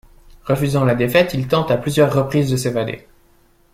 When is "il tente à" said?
1.35-1.77